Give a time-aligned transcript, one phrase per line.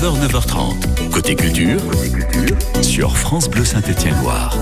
[0.00, 1.10] 9h, 9h30.
[1.10, 1.78] Côté culture,
[2.80, 4.56] sur France Bleu Saint-Étienne-Loire.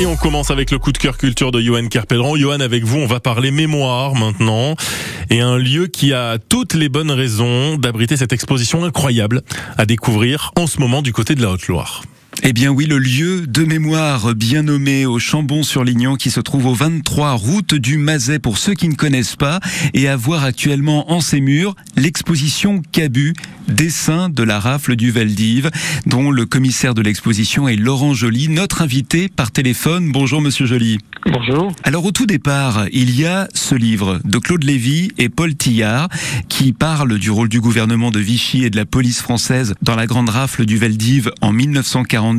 [0.00, 2.34] Et on commence avec le coup de cœur culture de Johan Kerpedran.
[2.36, 4.74] Johan, avec vous, on va parler mémoire maintenant.
[5.30, 9.42] Et un lieu qui a toutes les bonnes raisons d'abriter cette exposition incroyable
[9.78, 12.02] à découvrir en ce moment du côté de la Haute-Loire.
[12.44, 16.74] Eh bien oui, le lieu de mémoire bien nommé au Chambon-sur-Lignon qui se trouve au
[16.74, 19.60] 23 route du Mazet pour ceux qui ne connaissent pas
[19.94, 23.34] et à voir actuellement en ses murs l'exposition Cabu,
[23.68, 25.70] dessin de la rafle du Veldiv
[26.06, 30.10] dont le commissaire de l'exposition est Laurent Joly, notre invité par téléphone.
[30.10, 30.98] Bonjour monsieur Joly.
[31.24, 31.72] Bonjour.
[31.84, 36.08] Alors au tout départ, il y a ce livre de Claude Lévy et Paul Tillard
[36.48, 40.08] qui parle du rôle du gouvernement de Vichy et de la police française dans la
[40.08, 42.31] grande rafle du Veldiv en 1940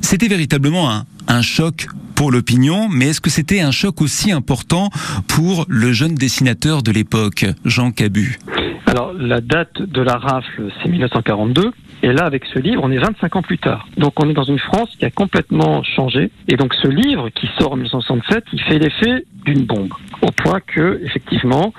[0.00, 4.90] c'était véritablement un, un choc pour l'opinion, mais est-ce que c'était un choc aussi important
[5.28, 8.38] pour le jeune dessinateur de l'époque, Jean Cabu?
[8.86, 11.72] Alors, la date de la rafle, c'est 1942.
[12.02, 13.88] Et là, avec ce livre, on est 25 ans plus tard.
[13.96, 16.30] Donc, on est dans une France qui a complètement changé.
[16.48, 19.92] Et donc, ce livre, qui sort en 1967, il fait l'effet d'une bombe.
[20.22, 21.72] Au point que, effectivement,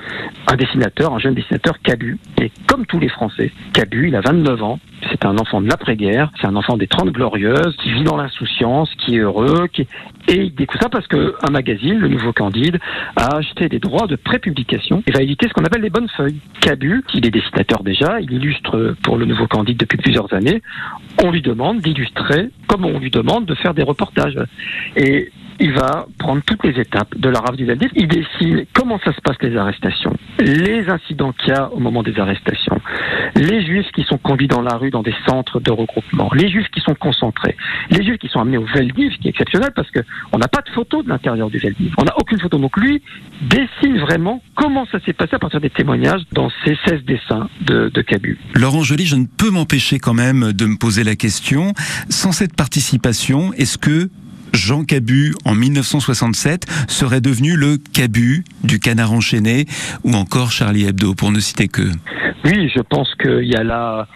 [0.47, 4.63] un dessinateur, un jeune dessinateur, Cabu, et comme tous les Français, Cabu, il a 29
[4.63, 4.79] ans,
[5.11, 8.89] c'est un enfant de l'après-guerre, c'est un enfant des Trente Glorieuses, qui vit dans l'insouciance,
[8.95, 9.81] qui est heureux, qui...
[10.27, 12.79] et il découvre ça parce qu'un magazine, le Nouveau Candide,
[13.15, 16.39] a acheté des droits de prépublication et va éditer ce qu'on appelle les bonnes feuilles.
[16.61, 20.61] Cabu, il est dessinateur déjà, il illustre pour le Nouveau Candide depuis plusieurs années,
[21.21, 24.39] on lui demande d'illustrer comme on lui demande de faire des reportages.
[24.95, 27.89] Et il va prendre toutes les étapes de la rave du Veldiv.
[27.95, 32.03] Il dessine comment ça se passe les arrestations, les incidents qu'il y a au moment
[32.03, 32.79] des arrestations,
[33.35, 36.69] les juifs qui sont conduits dans la rue dans des centres de regroupement, les juifs
[36.73, 37.55] qui sont concentrés,
[37.89, 39.99] les juifs qui sont amenés au Veldiv, qui est exceptionnel parce que
[40.31, 41.93] on n'a pas de photo de l'intérieur du Veldiv.
[41.97, 42.57] On n'a aucune photo.
[42.57, 43.01] Donc lui
[43.41, 47.89] dessine vraiment comment ça s'est passé à partir des témoignages dans ces 16 dessins de,
[47.93, 48.37] de Cabu.
[48.53, 51.73] Laurent Joly, je ne peux m'empêcher quand même de me poser la question,
[52.09, 54.09] sans cette participation, est-ce que
[54.57, 59.65] Jean Cabu, en 1967, serait devenu le Cabu du canard enchaîné
[60.03, 61.83] ou encore Charlie Hebdo, pour ne citer que.
[62.43, 64.07] Oui, je pense qu'il y a là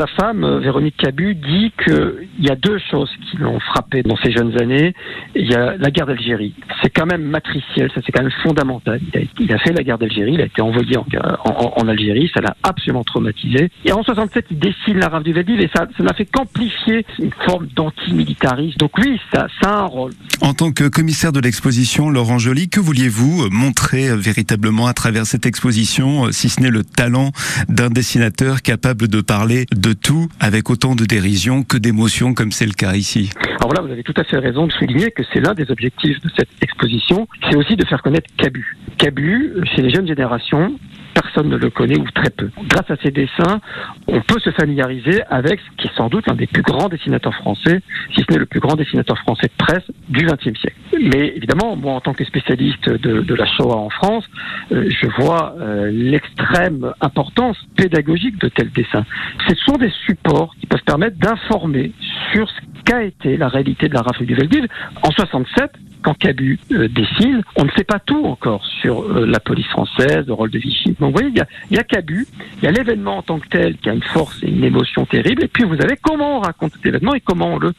[0.00, 4.32] sa femme, Véronique Cabu, dit qu'il y a deux choses qui l'ont frappé dans ses
[4.32, 4.94] jeunes années.
[5.34, 6.54] Il y a la guerre d'Algérie.
[6.80, 8.98] C'est quand même matriciel, ça c'est quand même fondamental.
[9.38, 13.04] Il a, fait la guerre d'Algérie, il a été envoyé en, Algérie, ça l'a absolument
[13.04, 13.70] traumatisé.
[13.84, 17.32] Et en 67, il dessine la rave du Veldiv et ça n'a fait qu'amplifier une
[17.44, 18.78] forme d'antimilitarisme.
[18.78, 20.12] Donc oui, ça, ça a un rôle.
[20.40, 25.44] En tant que commissaire de l'exposition, Laurent Joly, que vouliez-vous montrer véritablement à travers cette
[25.44, 27.32] exposition, si ce n'est le talent
[27.68, 32.66] d'un dessinateur capable de parler de tout avec autant de dérision que d'émotion comme c'est
[32.66, 33.30] le cas ici.
[33.60, 36.20] Alors voilà, vous avez tout à fait raison de souligner que c'est l'un des objectifs
[36.20, 38.76] de cette exposition, c'est aussi de faire connaître Cabu.
[38.96, 40.78] Cabu, chez les jeunes générations,
[41.14, 42.50] personne ne le connaît ou très peu.
[42.68, 43.60] Grâce à ses dessins,
[44.06, 47.34] on peut se familiariser avec ce qui est sans doute l'un des plus grands dessinateurs
[47.34, 47.80] français,
[48.14, 50.76] si ce n'est le plus grand dessinateur français de presse du XXe siècle.
[51.00, 54.24] Mais évidemment, moi, en tant que spécialiste de, de la Shoah en France,
[54.72, 59.04] euh, je vois euh, l'extrême importance pédagogique de tels dessins.
[59.48, 61.92] Ce sont des supports qui peuvent permettre d'informer
[62.32, 64.66] sur ce qu'a été la réalité de la rafle du Veldiv.
[65.02, 69.40] En 67, quand Cabu euh, dessine, on ne sait pas tout encore sur euh, la
[69.40, 70.96] police française, le rôle de Vichy.
[70.98, 71.30] Donc vous voyez,
[71.70, 72.26] il y a, Cabu,
[72.58, 75.04] il y a l'événement en tant que tel qui a une force et une émotion
[75.06, 77.72] terrible, et puis vous avez comment on raconte cet événement et comment on le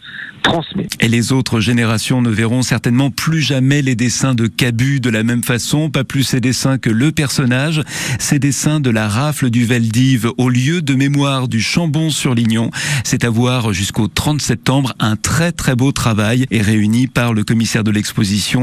[0.43, 0.87] transmet.
[0.99, 5.23] Et les autres générations ne verront certainement plus jamais les dessins de Cabu de la
[5.23, 7.81] même façon, pas plus ces dessins que le personnage,
[8.19, 12.71] ces dessins de la rafle du Veldiv au lieu de mémoire du Chambon-sur-Lignon.
[13.03, 17.43] C'est à voir jusqu'au 30 septembre, un très très beau travail est réuni par le
[17.43, 18.10] commissaire de l'exposition,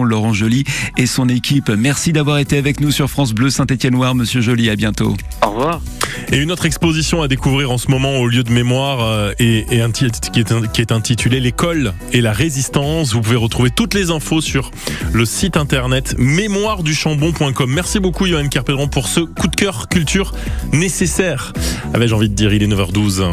[0.05, 0.65] Laurent Joly,
[0.97, 1.71] et son équipe.
[1.71, 5.17] Merci d'avoir été avec nous sur France Bleu Saint-Étienne-Noir, monsieur Joly, à bientôt.
[5.45, 5.81] Au revoir.
[6.33, 9.67] Et une autre exposition à découvrir en ce moment au lieu de mémoire euh, et,
[9.71, 13.13] et un titre qui est, qui est intitulé L'école et la résistance.
[13.13, 14.71] Vous pouvez retrouver toutes les infos sur
[15.13, 17.71] le site internet mémoireduchambon.com.
[17.73, 20.33] Merci beaucoup Johan Kerpedron pour ce coup de cœur culture
[20.73, 21.53] nécessaire.
[21.95, 23.33] Avais-je envie de dire, il est 9h12.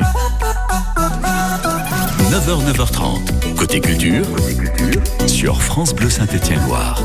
[2.31, 3.34] 9h, 9h30.
[3.67, 4.27] Côté culture,
[5.25, 7.01] sur France Bleu Saint-Étienne-Loire.